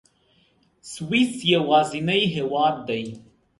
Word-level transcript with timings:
سویس 0.91 1.31
یوازینی 1.53 2.21
هېواد 2.35 2.75
دی. 2.87 3.03